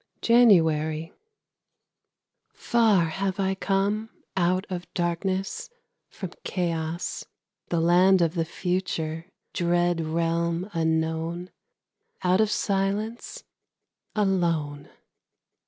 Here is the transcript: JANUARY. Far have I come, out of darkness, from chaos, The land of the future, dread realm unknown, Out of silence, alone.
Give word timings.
JANUARY. 0.23 1.13
Far 2.53 3.05
have 3.05 3.39
I 3.39 3.53
come, 3.53 4.09
out 4.35 4.65
of 4.71 4.91
darkness, 4.95 5.69
from 6.09 6.31
chaos, 6.43 7.25
The 7.69 7.79
land 7.79 8.19
of 8.23 8.33
the 8.33 8.43
future, 8.43 9.29
dread 9.53 10.01
realm 10.03 10.67
unknown, 10.73 11.51
Out 12.23 12.41
of 12.41 12.49
silence, 12.49 13.43
alone. 14.15 14.89